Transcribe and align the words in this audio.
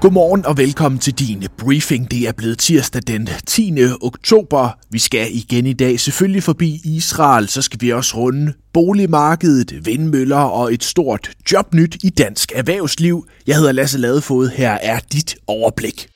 Godmorgen 0.00 0.46
og 0.46 0.58
velkommen 0.58 0.98
til 0.98 1.14
din 1.14 1.44
briefing. 1.58 2.10
Det 2.10 2.28
er 2.28 2.32
blevet 2.32 2.58
tirsdag 2.58 3.02
den 3.06 3.28
10. 3.46 3.74
oktober. 4.00 4.78
Vi 4.90 4.98
skal 4.98 5.28
igen 5.32 5.66
i 5.66 5.72
dag 5.72 6.00
selvfølgelig 6.00 6.42
forbi 6.42 6.80
Israel, 6.84 7.48
så 7.48 7.62
skal 7.62 7.80
vi 7.80 7.92
også 7.92 8.16
runde 8.16 8.52
boligmarkedet, 8.72 9.86
vindmøller 9.86 10.36
og 10.36 10.74
et 10.74 10.84
stort 10.84 11.30
jobnyt 11.52 11.96
i 12.04 12.10
dansk 12.10 12.52
erhvervsliv. 12.54 13.26
Jeg 13.46 13.56
hedder 13.56 13.72
Lasse 13.72 13.98
Ladefod, 13.98 14.48
her 14.48 14.70
er 14.70 14.98
dit 15.12 15.36
overblik. 15.46 16.08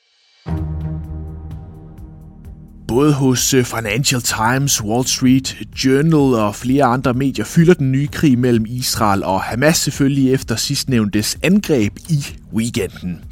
Både 2.87 3.13
hos 3.13 3.53
øh, 3.53 3.65
Financial 3.65 4.21
Times, 4.21 4.83
Wall 4.83 5.07
Street 5.07 5.57
Journal 5.85 6.39
og 6.39 6.55
flere 6.55 6.83
andre 6.83 7.13
medier 7.13 7.45
fylder 7.45 7.73
den 7.73 7.91
nye 7.91 8.07
krig 8.07 8.39
mellem 8.39 8.65
Israel 8.69 9.23
og 9.23 9.41
Hamas 9.41 9.77
selvfølgelig 9.77 10.33
efter 10.33 10.55
sidstnævntes 10.55 11.37
angreb 11.43 11.93
i 12.09 12.25
weekenden. 12.53 13.23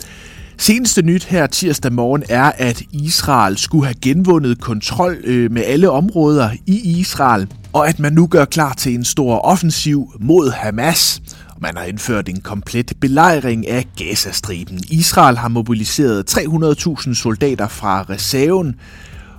Seneste 0.57 1.01
nyt 1.01 1.23
her 1.23 1.47
tirsdag 1.47 1.93
morgen 1.93 2.23
er, 2.29 2.51
at 2.57 2.81
Israel 2.91 3.57
skulle 3.57 3.85
have 3.85 3.95
genvundet 4.01 4.61
kontrol 4.61 5.17
øh, 5.23 5.51
med 5.51 5.63
alle 5.63 5.89
områder 5.89 6.49
i 6.67 6.99
Israel, 6.99 7.47
og 7.73 7.87
at 7.87 7.99
man 7.99 8.13
nu 8.13 8.27
gør 8.27 8.45
klar 8.45 8.73
til 8.73 8.93
en 8.93 9.05
stor 9.05 9.39
offensiv 9.39 10.11
mod 10.19 10.51
Hamas. 10.51 11.21
Man 11.61 11.77
har 11.77 11.83
indført 11.83 12.29
en 12.29 12.41
komplet 12.41 12.93
belejring 13.01 13.67
af 13.67 13.85
Gazastriben. 13.97 14.79
Israel 14.89 15.37
har 15.37 15.47
mobiliseret 15.47 16.37
300.000 16.37 17.13
soldater 17.13 17.67
fra 17.67 18.01
reserven. 18.09 18.75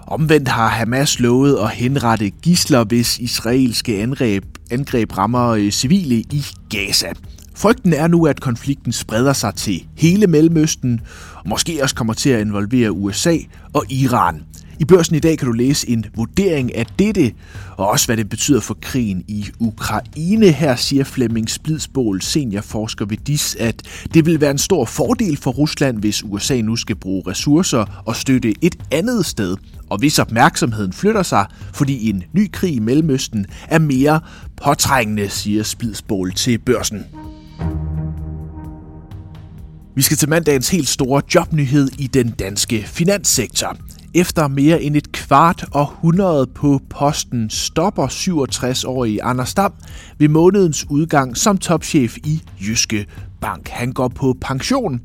Omvendt 0.07 0.49
har 0.49 0.69
Hamas 0.69 1.21
lovet 1.21 1.59
at 1.59 1.71
henrette 1.71 2.31
gisler, 2.31 2.85
hvis 2.85 3.19
israelske 3.19 4.03
angreb, 4.03 4.45
angreb 4.71 5.19
rammer 5.19 5.49
øh, 5.49 5.71
civile 5.71 6.15
i 6.15 6.45
Gaza. 6.71 7.13
Frygten 7.55 7.93
er 7.93 8.07
nu, 8.07 8.27
at 8.27 8.41
konflikten 8.41 8.93
spreder 8.93 9.33
sig 9.33 9.55
til 9.55 9.87
hele 9.97 10.27
Mellemøsten, 10.27 11.01
og 11.35 11.49
måske 11.49 11.83
også 11.83 11.95
kommer 11.95 12.15
til 12.15 12.31
at 12.31 12.41
involvere 12.41 12.93
USA 12.93 13.37
og 13.73 13.85
Iran. 13.91 14.43
I 14.81 14.85
børsen 14.85 15.17
i 15.17 15.19
dag 15.19 15.39
kan 15.39 15.47
du 15.47 15.53
læse 15.53 15.91
en 15.91 16.05
vurdering 16.17 16.75
af 16.75 16.87
dette, 16.99 17.33
og 17.77 17.89
også 17.89 18.07
hvad 18.07 18.17
det 18.17 18.29
betyder 18.29 18.61
for 18.61 18.79
krigen 18.81 19.25
i 19.29 19.47
Ukraine. 19.59 20.51
Her 20.51 20.77
siger 20.77 21.05
Flemming 21.05 21.51
Splidsbål, 21.51 22.23
seniorforsker 22.23 23.05
ved 23.05 23.17
DIS, 23.17 23.57
at 23.61 23.83
det 24.15 24.27
vil 24.27 24.41
være 24.41 24.51
en 24.51 24.59
stor 24.59 24.85
fordel 24.85 25.37
for 25.37 25.51
Rusland, 25.51 25.99
hvis 25.99 26.25
USA 26.25 26.61
nu 26.61 26.77
skal 26.77 26.97
bruge 26.97 27.23
ressourcer 27.27 28.03
og 28.07 28.17
støtte 28.17 28.55
et 28.63 28.77
andet 28.91 29.27
sted. 29.27 29.57
Og 29.91 29.99
hvis 29.99 30.19
opmærksomheden 30.19 30.93
flytter 30.93 31.23
sig, 31.23 31.47
fordi 31.73 32.11
en 32.11 32.25
ny 32.33 32.51
krig 32.53 32.75
i 32.75 32.79
Mellemøsten 32.79 33.47
er 33.69 33.79
mere 33.79 34.21
påtrængende, 34.65 35.29
siger 35.29 35.63
Splidsbål 35.63 36.33
til 36.33 36.59
børsen. 36.59 37.24
Vi 39.97 40.03
skal 40.03 40.17
til 40.17 40.29
mandagens 40.29 40.69
helt 40.69 40.89
store 40.89 41.23
jobnyhed 41.35 41.89
i 41.99 42.07
den 42.07 42.31
danske 42.31 42.83
finanssektor. 42.87 43.77
Efter 44.15 44.49
mere 44.49 44.83
end 44.83 44.97
et 44.97 45.13
kvart 45.13 45.65
århundrede 45.73 46.47
på 46.47 46.81
posten 46.91 47.51
stopper 47.51 48.07
67-årige 48.07 49.23
Anders 49.23 49.55
Dam 49.55 49.73
ved 50.19 50.29
månedens 50.29 50.87
udgang 50.91 51.37
som 51.37 51.59
topchef 51.59 52.17
i 52.17 52.43
Jyske 52.61 53.07
Bank. 53.41 53.69
Han 53.69 53.93
går 53.93 54.09
på 54.09 54.37
pension 54.41 55.01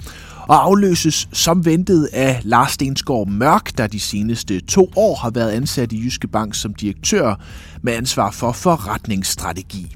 og 0.48 0.66
afløses 0.66 1.30
som 1.34 1.66
ventet 1.66 2.10
af 2.14 2.42
Lars 2.44 2.72
Stensgaard 2.72 3.28
Mørk, 3.28 3.78
der 3.78 3.88
de 3.88 4.00
seneste 4.00 4.60
to 4.60 4.92
år 4.96 5.16
har 5.16 5.30
været 5.30 5.52
ansat 5.52 5.92
i 5.92 6.04
Jyske 6.04 6.28
Bank 6.28 6.56
som 6.56 6.74
direktør 6.74 7.36
med 7.82 7.94
ansvar 7.94 8.32
for 8.32 8.52
forretningsstrategi. 8.52 9.96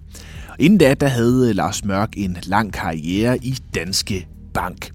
Inden 0.59 0.77
da, 0.77 0.93
der 0.93 1.07
havde 1.07 1.53
Lars 1.53 1.85
Mørk 1.85 2.09
en 2.17 2.37
lang 2.43 2.73
karriere 2.73 3.37
i 3.37 3.57
Danske 3.75 4.27
Bank. 4.53 4.91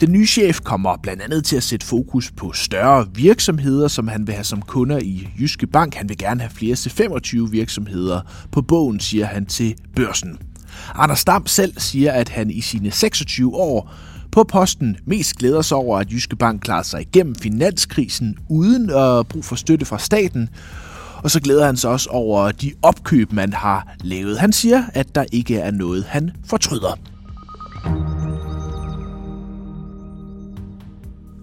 Den 0.00 0.12
nye 0.12 0.26
chef 0.26 0.60
kommer 0.60 0.96
blandt 1.02 1.22
andet 1.22 1.44
til 1.44 1.56
at 1.56 1.62
sætte 1.62 1.86
fokus 1.86 2.30
på 2.30 2.52
større 2.52 3.06
virksomheder, 3.14 3.88
som 3.88 4.08
han 4.08 4.26
vil 4.26 4.34
have 4.34 4.44
som 4.44 4.62
kunder 4.62 4.98
i 4.98 5.28
Jyske 5.40 5.66
Bank. 5.66 5.94
Han 5.94 6.08
vil 6.08 6.18
gerne 6.18 6.40
have 6.40 6.50
flere 6.50 6.76
til 6.76 6.90
25 6.90 7.50
virksomheder 7.50 8.20
på 8.52 8.62
bogen, 8.62 9.00
siger 9.00 9.26
han 9.26 9.46
til 9.46 9.74
børsen. 9.96 10.38
Anders 10.94 11.24
Dam 11.24 11.46
selv 11.46 11.74
siger, 11.78 12.12
at 12.12 12.28
han 12.28 12.50
i 12.50 12.60
sine 12.60 12.90
26 12.90 13.54
år 13.54 13.94
på 14.32 14.44
posten 14.44 14.96
mest 15.04 15.36
glæder 15.36 15.62
sig 15.62 15.76
over, 15.76 15.98
at 15.98 16.12
Jyske 16.12 16.36
Bank 16.36 16.62
klarer 16.62 16.82
sig 16.82 17.00
igennem 17.00 17.34
finanskrisen 17.34 18.38
uden 18.48 18.90
øh, 18.90 19.18
at 19.18 19.28
bruge 19.28 19.42
for 19.42 19.56
støtte 19.56 19.86
fra 19.86 19.98
staten, 19.98 20.48
og 21.22 21.30
så 21.30 21.40
glæder 21.40 21.66
han 21.66 21.76
sig 21.76 21.90
også 21.90 22.08
over 22.10 22.52
de 22.52 22.72
opkøb, 22.82 23.32
man 23.32 23.52
har 23.52 23.94
lavet. 24.00 24.38
Han 24.38 24.52
siger, 24.52 24.82
at 24.94 25.14
der 25.14 25.24
ikke 25.32 25.58
er 25.58 25.70
noget, 25.70 26.04
han 26.04 26.30
fortryder. 26.46 27.11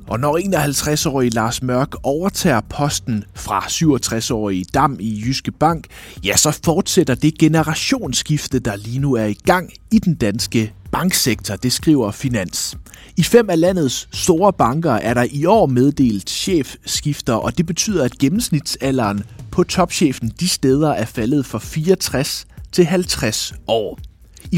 Og 0.09 0.19
når 0.19 0.37
51-årige 0.37 1.29
Lars 1.29 1.63
Mørk 1.63 1.95
overtager 2.03 2.61
posten 2.61 3.23
fra 3.35 3.59
67-årige 3.59 4.65
Dam 4.73 4.97
i 4.99 5.23
Jyske 5.25 5.51
Bank, 5.51 5.87
ja, 6.23 6.37
så 6.37 6.59
fortsætter 6.65 7.15
det 7.15 7.37
generationsskifte, 7.37 8.59
der 8.59 8.75
lige 8.75 8.99
nu 8.99 9.13
er 9.13 9.25
i 9.25 9.33
gang 9.33 9.71
i 9.91 9.99
den 9.99 10.15
danske 10.15 10.73
banksektor, 10.91 11.55
det 11.55 11.73
skriver 11.73 12.11
Finans. 12.11 12.77
I 13.17 13.23
fem 13.23 13.49
af 13.49 13.59
landets 13.59 14.09
store 14.11 14.53
banker 14.53 14.91
er 14.91 15.13
der 15.13 15.25
i 15.31 15.45
år 15.45 15.65
meddelt 15.65 16.29
chefskifter, 16.29 17.33
og 17.33 17.57
det 17.57 17.65
betyder, 17.65 18.05
at 18.05 18.17
gennemsnitsalderen 18.17 19.23
på 19.51 19.63
topchefen 19.63 20.31
de 20.39 20.47
steder 20.47 20.89
er 20.89 21.05
faldet 21.05 21.45
fra 21.45 21.59
64 21.59 22.47
til 22.71 22.85
50 22.85 23.53
år. 23.67 24.08
I 24.51 24.57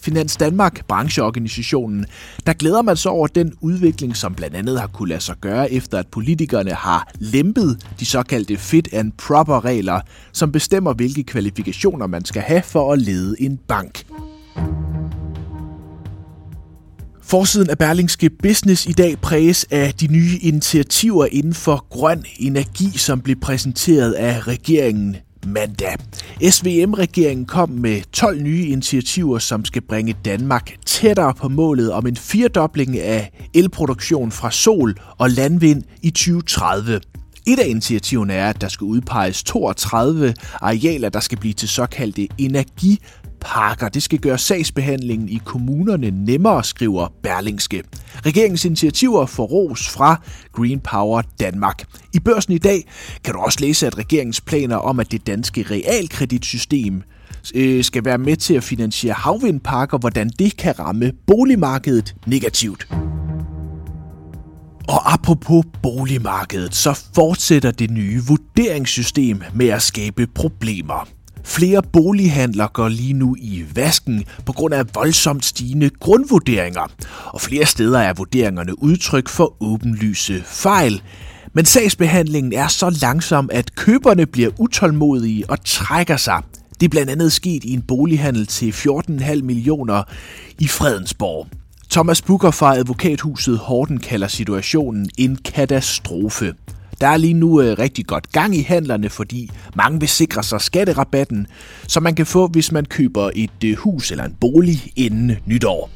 Finans 0.00 0.36
Danmark, 0.36 0.86
brancheorganisationen, 0.86 2.06
der 2.46 2.52
glæder 2.52 2.82
man 2.82 2.96
sig 2.96 3.10
over 3.10 3.26
den 3.26 3.52
udvikling, 3.60 4.16
som 4.16 4.34
blandt 4.34 4.56
andet 4.56 4.80
har 4.80 4.86
kunne 4.86 5.08
lade 5.08 5.20
sig 5.20 5.36
gøre, 5.40 5.72
efter 5.72 5.98
at 5.98 6.06
politikerne 6.06 6.70
har 6.70 7.12
lempet 7.18 7.86
de 8.00 8.06
såkaldte 8.06 8.56
fit 8.56 8.88
and 8.92 9.12
proper 9.18 9.64
regler, 9.64 10.00
som 10.32 10.52
bestemmer, 10.52 10.92
hvilke 10.92 11.22
kvalifikationer 11.22 12.06
man 12.06 12.24
skal 12.24 12.42
have 12.42 12.62
for 12.62 12.92
at 12.92 12.98
lede 12.98 13.36
en 13.38 13.58
bank. 13.68 14.04
Forsiden 17.22 17.70
af 17.70 17.78
Berlingske 17.78 18.30
Business 18.30 18.86
i 18.86 18.92
dag 18.92 19.18
præges 19.18 19.66
af 19.70 19.94
de 19.94 20.06
nye 20.06 20.38
initiativer 20.40 21.26
inden 21.32 21.54
for 21.54 21.86
grøn 21.90 22.24
energi, 22.38 22.98
som 22.98 23.20
blev 23.20 23.36
præsenteret 23.40 24.12
af 24.12 24.46
regeringen 24.48 25.16
mandag. 25.46 25.96
SVM-regeringen 26.50 27.46
kom 27.46 27.70
med 27.70 28.02
12 28.12 28.42
nye 28.42 28.66
initiativer, 28.66 29.38
som 29.38 29.64
skal 29.64 29.82
bringe 29.82 30.16
Danmark 30.24 30.76
tættere 30.86 31.34
på 31.34 31.48
målet 31.48 31.92
om 31.92 32.06
en 32.06 32.16
firedobling 32.16 32.98
af 32.98 33.30
elproduktion 33.54 34.30
fra 34.30 34.50
sol 34.50 34.94
og 35.18 35.30
landvind 35.30 35.82
i 36.02 36.10
2030. 36.10 37.00
Et 37.46 37.58
af 37.58 37.68
initiativerne 37.68 38.32
er, 38.32 38.48
at 38.48 38.60
der 38.60 38.68
skal 38.68 38.84
udpeges 38.84 39.42
32 39.42 40.34
arealer, 40.60 41.08
der 41.08 41.20
skal 41.20 41.38
blive 41.38 41.54
til 41.54 41.68
såkaldte 41.68 42.28
energi 42.38 42.98
parker. 43.44 43.88
Det 43.88 44.02
skal 44.02 44.18
gøre 44.18 44.38
sagsbehandlingen 44.38 45.28
i 45.28 45.40
kommunerne 45.44 46.10
nemmere, 46.10 46.64
skriver 46.64 47.08
Berlingske. 47.22 47.82
Regeringens 48.26 48.64
initiativer 48.64 49.26
får 49.26 49.44
ros 49.44 49.88
fra 49.88 50.20
Green 50.52 50.80
Power 50.80 51.22
Danmark. 51.40 51.84
I 52.12 52.20
børsen 52.20 52.52
i 52.52 52.58
dag 52.58 52.84
kan 53.24 53.34
du 53.34 53.40
også 53.40 53.58
læse, 53.60 53.86
at 53.86 53.98
regeringens 53.98 54.40
planer 54.40 54.76
om, 54.76 55.00
at 55.00 55.12
det 55.12 55.26
danske 55.26 55.66
realkreditsystem 55.70 57.02
øh, 57.54 57.84
skal 57.84 58.04
være 58.04 58.18
med 58.18 58.36
til 58.36 58.54
at 58.54 58.64
finansiere 58.64 59.14
havvindparker, 59.14 59.98
hvordan 59.98 60.30
det 60.38 60.56
kan 60.56 60.78
ramme 60.78 61.12
boligmarkedet 61.26 62.14
negativt. 62.26 62.86
Og 64.88 65.12
apropos 65.12 65.64
boligmarkedet, 65.82 66.74
så 66.74 67.00
fortsætter 67.14 67.70
det 67.70 67.90
nye 67.90 68.22
vurderingssystem 68.28 69.42
med 69.54 69.68
at 69.68 69.82
skabe 69.82 70.26
problemer. 70.26 71.08
Flere 71.44 71.82
bolighandler 71.92 72.66
går 72.66 72.88
lige 72.88 73.12
nu 73.12 73.36
i 73.38 73.64
vasken 73.74 74.24
på 74.46 74.52
grund 74.52 74.74
af 74.74 74.84
voldsomt 74.94 75.44
stigende 75.44 75.90
grundvurderinger, 76.00 76.90
og 77.26 77.40
flere 77.40 77.66
steder 77.66 77.98
er 77.98 78.12
vurderingerne 78.12 78.82
udtryk 78.82 79.28
for 79.28 79.56
åbenlyse 79.60 80.42
fejl. 80.46 81.02
Men 81.52 81.64
sagsbehandlingen 81.64 82.52
er 82.52 82.68
så 82.68 82.98
langsom, 83.02 83.50
at 83.52 83.74
køberne 83.74 84.26
bliver 84.26 84.50
utålmodige 84.58 85.50
og 85.50 85.64
trækker 85.64 86.16
sig. 86.16 86.42
Det 86.80 86.86
er 86.86 86.90
blandt 86.90 87.10
andet 87.10 87.32
sket 87.32 87.64
i 87.64 87.72
en 87.72 87.82
bolighandel 87.82 88.46
til 88.46 88.70
14,5 88.70 89.42
millioner 89.42 90.02
i 90.58 90.68
Fredensborg. 90.68 91.46
Thomas 91.90 92.22
Booker 92.22 92.50
fra 92.50 92.76
advokathuset 92.76 93.58
Horten 93.58 93.98
kalder 93.98 94.28
situationen 94.28 95.10
en 95.18 95.36
katastrofe. 95.36 96.54
Der 97.02 97.08
er 97.08 97.16
lige 97.16 97.34
nu 97.34 97.60
øh, 97.60 97.78
rigtig 97.78 98.06
godt 98.06 98.32
gang 98.32 98.56
i 98.56 98.62
handlerne, 98.62 99.10
fordi 99.10 99.50
mange 99.74 100.00
vil 100.00 100.08
sikre 100.08 100.42
sig 100.42 100.60
skatterabatten, 100.60 101.46
som 101.88 102.02
man 102.02 102.14
kan 102.14 102.26
få, 102.26 102.46
hvis 102.46 102.72
man 102.72 102.84
køber 102.84 103.30
et 103.34 103.64
øh, 103.64 103.76
hus 103.76 104.10
eller 104.10 104.24
en 104.24 104.36
bolig 104.40 104.92
inden 104.96 105.36
nytår. 105.46 105.90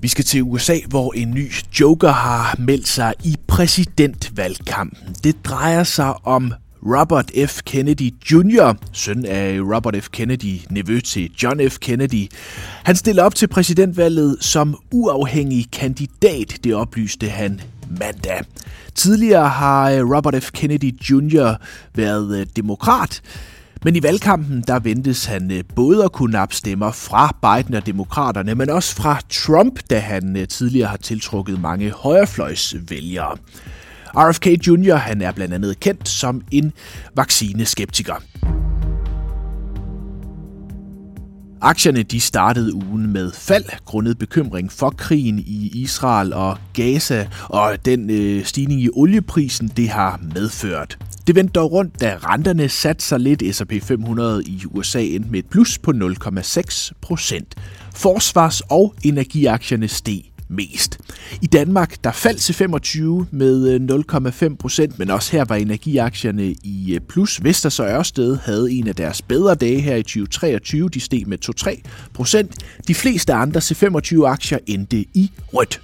Vi 0.00 0.08
skal 0.08 0.24
til 0.24 0.42
USA, 0.42 0.76
hvor 0.88 1.12
en 1.16 1.30
ny 1.30 1.52
joker 1.80 2.12
har 2.12 2.56
meldt 2.58 2.88
sig 2.88 3.14
i 3.24 3.36
præsidentvalgkampen. 3.48 5.16
Det 5.24 5.44
drejer 5.44 5.84
sig 5.84 6.26
om 6.26 6.52
Robert 6.86 7.30
F. 7.48 7.60
Kennedy 7.64 8.10
Jr., 8.32 8.74
søn 8.92 9.26
af 9.26 9.60
Robert 9.60 9.96
F. 10.04 10.08
Kennedy, 10.12 10.58
nevø 10.70 11.00
til 11.00 11.30
John 11.42 11.70
F. 11.70 11.78
Kennedy. 11.78 12.30
Han 12.84 12.96
stiller 12.96 13.22
op 13.22 13.34
til 13.34 13.46
præsidentvalget 13.46 14.36
som 14.40 14.76
uafhængig 14.92 15.66
kandidat, 15.72 16.58
det 16.64 16.74
oplyste 16.74 17.28
han 17.28 17.60
mandag. 17.98 18.40
Tidligere 18.94 19.48
har 19.48 19.90
øh, 19.90 20.10
Robert 20.10 20.42
F. 20.42 20.50
Kennedy 20.52 20.92
Jr. 21.10 21.54
været 21.94 22.40
øh, 22.40 22.46
demokrat, 22.56 23.20
men 23.84 23.96
i 23.96 24.02
valgkampen, 24.02 24.64
der 24.66 24.78
ventes 24.78 25.24
han 25.24 25.50
øh, 25.50 25.64
både 25.76 26.04
at 26.04 26.12
kunne 26.12 26.40
opstemmer 26.40 26.90
fra 26.90 27.36
Biden 27.42 27.74
og 27.74 27.86
demokraterne, 27.86 28.54
men 28.54 28.70
også 28.70 28.96
fra 28.96 29.20
Trump, 29.30 29.80
da 29.90 29.98
han 29.98 30.46
tidligere 30.48 30.88
har 30.88 30.96
tiltrukket 30.96 31.60
mange 31.60 31.90
højrefløjsvælgere. 31.90 33.36
RFK 34.14 34.46
Jr. 34.46 34.94
han 34.94 35.22
er 35.22 35.32
blandt 35.32 35.54
andet 35.54 35.80
kendt 35.80 36.08
som 36.08 36.42
en 36.50 36.72
vaccineskeptiker. 37.16 38.14
Aktierne 41.62 42.02
de 42.02 42.20
startede 42.20 42.74
ugen 42.74 43.12
med 43.12 43.32
fald 43.32 43.64
grundet 43.84 44.18
bekymring 44.18 44.72
for 44.72 44.90
krigen 44.90 45.38
i 45.38 45.70
Israel 45.74 46.32
og 46.32 46.58
Gaza, 46.72 47.28
og 47.48 47.84
den 47.84 48.10
øh, 48.10 48.44
stigning 48.44 48.80
i 48.80 48.88
olieprisen 48.92 49.68
det 49.68 49.88
har 49.88 50.20
medført. 50.34 50.98
Det 51.26 51.34
vendte 51.34 51.52
dog 51.52 51.72
rundt, 51.72 52.00
da 52.00 52.16
renterne 52.16 52.68
satte 52.68 53.04
sig 53.04 53.20
lidt. 53.20 53.56
S&P 53.56 53.72
500 53.82 54.42
i 54.44 54.62
USA 54.74 55.02
endte 55.02 55.30
med 55.30 55.38
et 55.38 55.46
plus 55.50 55.78
på 55.78 55.90
0,6 55.90 56.90
procent. 57.00 57.54
Forsvars- 57.94 58.60
og 58.70 58.94
energiaktierne 59.04 59.88
steg 59.88 60.22
mest. 60.50 60.98
I 61.42 61.46
Danmark 61.46 62.04
der 62.04 62.12
faldt 62.12 62.40
til 62.40 62.54
25 62.54 63.26
med 63.30 63.68
øh, 63.68 64.50
0,5 64.50 64.56
procent, 64.56 64.98
men 64.98 65.10
også 65.10 65.32
her 65.32 65.44
var 65.44 65.56
energiaktierne 65.56 66.54
i 66.62 66.94
øh, 66.94 67.00
plus. 67.00 67.44
Vesters 67.44 67.80
og 67.80 67.86
Ørsted 67.86 68.36
havde 68.36 68.72
en 68.72 68.88
af 68.88 68.94
deres 68.94 69.22
bedre 69.22 69.54
dage 69.54 69.80
her 69.80 69.96
i 69.96 70.02
2023. 70.02 70.88
De 70.88 71.00
steg 71.00 71.22
med 71.26 71.38
2-3 71.66 71.80
procent. 72.14 72.54
De 72.88 72.94
fleste 72.94 73.32
andre 73.32 73.60
C25 73.60 74.24
aktier 74.24 74.58
endte 74.66 74.96
i 75.14 75.30
rødt. 75.52 75.80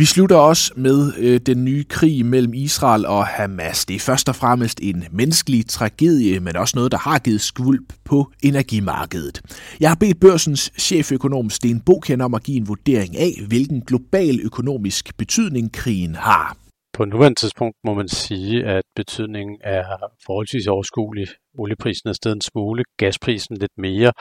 Vi 0.00 0.04
slutter 0.04 0.36
også 0.36 0.72
med 0.76 1.12
øh, 1.18 1.40
den 1.40 1.64
nye 1.64 1.84
krig 1.84 2.26
mellem 2.26 2.54
Israel 2.54 3.06
og 3.06 3.26
Hamas. 3.26 3.86
Det 3.86 3.96
er 3.96 4.00
først 4.00 4.28
og 4.28 4.36
fremmest 4.36 4.80
en 4.82 5.04
menneskelig 5.10 5.66
tragedie, 5.66 6.40
men 6.40 6.56
også 6.56 6.76
noget, 6.76 6.92
der 6.92 6.98
har 6.98 7.18
givet 7.18 7.40
skvulp 7.40 7.92
på 8.04 8.32
energimarkedet. 8.42 9.40
Jeg 9.80 9.90
har 9.90 9.96
bedt 10.00 10.20
børsens 10.20 10.72
cheføkonom 10.78 11.50
Sten 11.50 11.80
Boken 11.80 12.20
om 12.20 12.34
at 12.34 12.42
give 12.42 12.56
en 12.56 12.68
vurdering 12.68 13.16
af, 13.16 13.32
hvilken 13.48 13.80
global 13.80 14.40
økonomisk 14.44 15.16
betydning 15.16 15.72
krigen 15.72 16.14
har. 16.14 16.56
På 16.94 17.04
nuværende 17.04 17.40
tidspunkt 17.40 17.76
må 17.84 17.94
man 17.94 18.08
sige, 18.08 18.64
at 18.64 18.82
betydningen 18.96 19.56
er 19.64 19.84
forholdsvis 20.26 20.66
overskuelig. 20.66 21.28
Olieprisen 21.58 22.08
er 22.08 22.12
stedet 22.12 22.34
en 22.34 22.40
smule, 22.40 22.84
gasprisen 22.98 23.56
lidt 23.56 23.78
mere, 23.78 24.12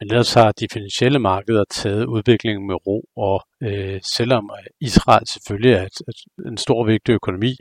men 0.00 0.10
ellers 0.10 0.34
har 0.34 0.52
de 0.52 0.66
finansielle 0.72 1.18
markeder 1.18 1.64
taget 1.70 2.04
udviklingen 2.04 2.66
med 2.66 2.86
ro, 2.86 3.04
og 3.16 3.42
øh, 3.62 4.00
selvom 4.16 4.50
Israel 4.80 5.26
selvfølgelig 5.26 5.72
er 5.72 5.82
et, 5.82 5.98
et, 6.08 6.48
en 6.50 6.56
stor 6.56 6.86
vigtig 6.86 7.12
økonomi, 7.12 7.56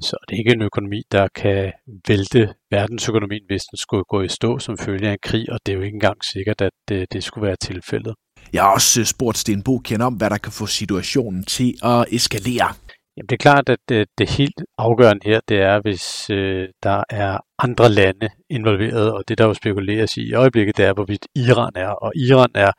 så 0.00 0.16
er 0.22 0.24
det 0.28 0.38
ikke 0.38 0.52
en 0.52 0.62
økonomi, 0.62 1.02
der 1.12 1.28
kan 1.34 1.72
vælte 2.08 2.54
verdensøkonomien, 2.70 3.44
hvis 3.46 3.62
den 3.62 3.76
skulle 3.76 4.04
gå 4.04 4.22
i 4.22 4.28
stå 4.28 4.58
som 4.58 4.78
følge 4.78 5.08
af 5.08 5.12
en 5.12 5.18
krig, 5.22 5.52
og 5.52 5.58
det 5.66 5.72
er 5.72 5.76
jo 5.76 5.82
ikke 5.82 5.94
engang 5.94 6.24
sikkert, 6.24 6.60
at 6.60 6.72
det, 6.88 7.12
det 7.12 7.24
skulle 7.24 7.46
være 7.46 7.56
tilfældet. 7.56 8.14
Jeg 8.52 8.62
har 8.62 8.74
også 8.74 9.04
spurgt 9.04 9.38
Sten 9.38 9.62
kender 9.84 10.06
om, 10.06 10.14
hvad 10.14 10.30
der 10.30 10.38
kan 10.38 10.52
få 10.52 10.66
situationen 10.66 11.44
til 11.44 11.74
at 11.82 12.06
eskalere. 12.12 12.74
Jamen, 13.16 13.28
det 13.28 13.32
er 13.32 13.46
klart, 13.48 13.68
at 13.68 13.78
det, 13.88 14.08
det 14.18 14.30
helt 14.30 14.62
afgørende 14.78 15.22
her, 15.24 15.40
det 15.48 15.58
er, 15.58 15.80
hvis 15.80 16.30
øh, 16.30 16.68
der 16.82 17.04
er 17.10 17.38
andre 17.58 17.88
lande 17.88 18.28
involveret, 18.50 19.12
og 19.12 19.28
det 19.28 19.38
der 19.38 19.44
jo 19.44 19.54
spekuleres 19.54 20.16
i 20.16 20.28
i 20.28 20.34
øjeblikket, 20.34 20.76
det 20.76 20.84
er, 20.84 20.92
hvorvidt 20.92 21.26
Iran 21.34 21.72
er. 21.74 21.88
Og 21.88 22.12
Iran 22.16 22.50
er 22.54 22.72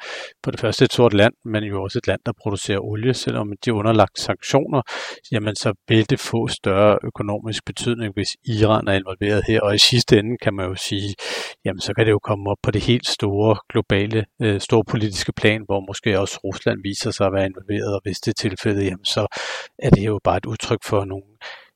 på 0.44 0.52
det 0.52 0.60
første 0.60 0.86
et 0.86 0.94
stort 0.94 1.14
land, 1.14 1.34
men 1.46 1.64
jo 1.64 1.84
også 1.84 1.98
et 1.98 2.08
land, 2.08 2.20
der 2.26 2.32
producerer 2.42 2.80
olie, 2.80 3.14
selvom 3.14 3.54
de 3.66 3.70
er 3.70 3.74
underlagt 3.74 4.20
sanktioner, 4.20 4.82
jamen 5.32 5.56
så 5.56 5.74
vil 5.88 6.10
det 6.10 6.20
få 6.20 6.48
større 6.48 6.98
økonomisk 7.04 7.66
betydning, 7.66 8.14
hvis 8.14 8.30
Iran 8.46 8.88
er 8.88 8.94
involveret 8.94 9.44
her. 9.48 9.62
Og 9.62 9.76
i 9.76 9.78
sidste 9.78 10.20
ende 10.20 10.38
kan 10.38 10.54
man 10.54 10.66
jo 10.70 10.76
sige, 10.76 11.16
jamen 11.66 11.82
så 11.82 11.94
kan 11.94 12.06
det 12.06 12.12
jo 12.12 12.20
komme 12.20 12.50
op 12.50 12.58
på 12.64 12.72
det 12.72 12.82
helt 12.82 13.08
store 13.08 13.56
globale, 13.70 14.26
øh, 14.42 14.60
store 14.62 14.84
politiske 14.84 15.34
plan, 15.34 15.62
hvor 15.66 15.80
måske 15.90 16.20
også 16.20 16.40
Rusland 16.44 16.80
viser 16.84 17.12
sig 17.12 17.26
at 17.28 17.34
være 17.34 17.46
involveret, 17.46 17.96
og 17.96 18.02
hvis 18.04 18.20
det 18.20 18.32
er 18.32 18.50
tilfældet, 18.50 18.86
jamen 18.86 19.06
så 19.06 19.28
er 19.80 19.90
det 19.90 20.06
jo 20.06 20.20
bare 20.24 20.38
et 20.38 20.46
udtryk 20.46 20.80
for 20.84 21.06
nogle 21.06 21.24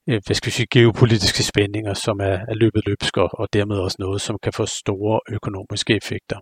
øh, 0.09 0.21
hvad 0.25 0.35
skal 0.35 0.47
vi 0.47 0.51
sige, 0.51 0.67
geopolitiske 0.71 1.43
spændinger, 1.43 1.93
som 1.93 2.19
er, 2.19 2.37
er 2.51 2.55
løbet 2.55 2.81
løbsk, 2.85 3.17
og 3.17 3.47
dermed 3.53 3.77
også 3.77 3.97
noget, 3.99 4.21
som 4.21 4.35
kan 4.43 4.53
få 4.53 4.65
store 4.65 5.19
økonomiske 5.29 5.95
effekter. 5.95 6.37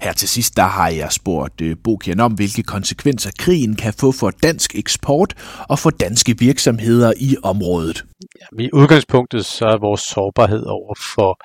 Her 0.00 0.12
til 0.12 0.28
sidst, 0.28 0.56
der 0.56 0.62
har 0.62 0.88
jeg 0.88 1.12
spurgt 1.12 1.60
øh, 1.60 1.76
Bokian 1.84 2.20
om, 2.20 2.32
hvilke 2.32 2.62
konsekvenser 2.62 3.30
krigen 3.38 3.76
kan 3.76 3.92
få 3.92 4.12
for 4.12 4.30
dansk 4.30 4.74
eksport 4.74 5.34
og 5.68 5.78
for 5.78 5.90
danske 5.90 6.38
virksomheder 6.38 7.12
i 7.16 7.36
området. 7.42 8.04
Ja, 8.40 8.64
I 8.64 8.70
udgangspunktet 8.72 9.44
så 9.46 9.66
er 9.66 9.78
vores 9.78 10.00
sårbarhed 10.00 10.64
over 10.66 10.94
for 11.14 11.38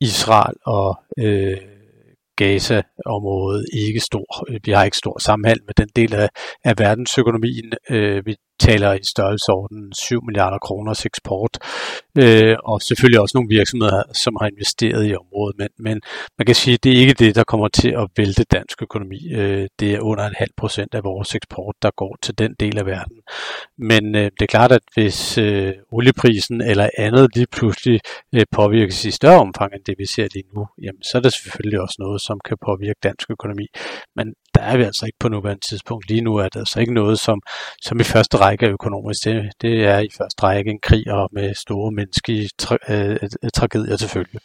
Israel 0.00 0.56
og 0.66 0.98
øh, 1.18 1.56
Gaza-området 2.36 3.66
ikke 3.72 4.00
stor. 4.00 4.58
Vi 4.64 4.72
har 4.72 4.84
ikke 4.84 4.96
stor 4.96 5.18
sammenhæng 5.18 5.60
med 5.66 5.74
den 5.74 5.88
del 5.96 6.14
af, 6.14 6.28
af 6.64 6.74
verdensøkonomien. 6.78 7.72
Øh, 7.90 8.26
vi 8.26 8.36
taler 8.60 8.92
i 8.92 9.04
størrelsesordenen 9.04 9.92
7 9.92 10.22
milliarder 10.24 10.58
kroners 10.58 11.06
eksport, 11.06 11.58
øh, 12.18 12.56
og 12.64 12.82
selvfølgelig 12.82 13.20
også 13.20 13.36
nogle 13.36 13.48
virksomheder, 13.48 14.02
som 14.12 14.36
har 14.40 14.48
investeret 14.48 15.10
i 15.10 15.14
området, 15.14 15.56
men, 15.58 15.68
men 15.78 16.00
man 16.38 16.46
kan 16.46 16.54
sige, 16.54 16.74
at 16.74 16.84
det 16.84 16.92
er 16.92 16.96
ikke 16.96 17.14
det, 17.14 17.34
der 17.34 17.44
kommer 17.44 17.68
til 17.68 17.88
at 17.88 18.08
vælte 18.16 18.44
dansk 18.44 18.82
økonomi. 18.82 19.32
Øh, 19.32 19.68
det 19.80 19.94
er 19.94 20.00
under 20.00 20.24
en 20.24 20.34
halv 20.36 20.50
procent 20.56 20.94
af 20.94 21.04
vores 21.04 21.34
eksport, 21.34 21.74
der 21.82 21.90
går 21.96 22.16
til 22.22 22.38
den 22.38 22.54
del 22.60 22.78
af 22.78 22.86
verden. 22.86 23.16
Men 23.78 24.14
øh, 24.14 24.24
det 24.24 24.42
er 24.42 24.46
klart, 24.56 24.72
at 24.72 24.82
hvis 24.94 25.38
øh, 25.38 25.72
olieprisen 25.92 26.60
eller 26.60 26.88
andet 26.98 27.36
lige 27.36 27.46
pludselig 27.52 28.00
øh, 28.34 28.44
påvirkes 28.52 29.04
i 29.04 29.10
større 29.10 29.40
omfang 29.40 29.72
end 29.74 29.84
det, 29.84 29.94
vi 29.98 30.06
ser 30.06 30.28
lige 30.34 30.44
nu, 30.56 30.66
jamen, 30.82 31.02
så 31.02 31.18
er 31.18 31.22
det 31.22 31.32
selvfølgelig 31.32 31.80
også 31.80 31.96
noget, 31.98 32.20
som 32.20 32.40
kan 32.44 32.56
påvirke 32.66 33.00
dansk 33.02 33.30
økonomi. 33.30 33.66
Men 34.16 34.34
der 34.54 34.60
er 34.60 34.76
vi 34.76 34.82
altså 34.82 35.06
ikke 35.06 35.18
på 35.20 35.28
nuværende 35.28 35.68
tidspunkt. 35.68 36.08
Lige 36.08 36.20
nu 36.20 36.36
er 36.36 36.48
det 36.48 36.56
altså 36.56 36.80
ikke 36.80 36.94
noget, 36.94 37.18
som, 37.18 37.38
som 37.82 38.00
i 38.00 38.02
første 38.02 38.36
række 38.36 38.53
er 38.62 38.72
økonomisk. 38.72 39.24
Det, 39.24 39.52
det 39.60 39.84
er 39.84 39.98
i 39.98 40.08
første 40.18 40.42
række 40.42 40.70
en 40.70 40.78
krig 40.82 41.10
og 41.10 41.28
med 41.32 41.54
store 41.54 41.92
menneskelige 41.92 42.48
tra- 42.62 42.92
øh, 42.92 43.10
øh, 43.10 43.18
øh, 43.44 43.50
tragedier 43.54 43.96
selvfølgelig. 43.96 44.40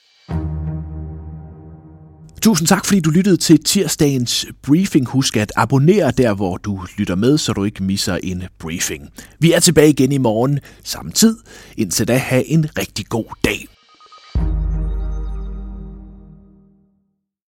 Tusind 2.41 2.67
tak, 2.67 2.85
fordi 2.85 2.99
du 2.99 3.09
lyttede 3.09 3.37
til 3.37 3.63
tirsdagens 3.63 4.45
briefing. 4.63 5.07
Husk 5.07 5.37
at 5.37 5.51
abonnere 5.55 6.11
der, 6.11 6.33
hvor 6.35 6.57
du 6.57 6.79
lytter 6.97 7.15
med, 7.15 7.37
så 7.37 7.53
du 7.53 7.63
ikke 7.63 7.83
misser 7.83 8.17
en 8.23 8.43
briefing. 8.59 9.09
Vi 9.39 9.51
er 9.53 9.59
tilbage 9.59 9.89
igen 9.89 10.11
i 10.11 10.17
morgen, 10.17 10.59
samme 10.83 11.11
tid. 11.11 11.37
Indtil 11.77 12.07
da, 12.07 12.17
have 12.17 12.45
en 12.45 12.65
rigtig 12.77 13.05
god 13.05 13.35
dag. 13.45 13.68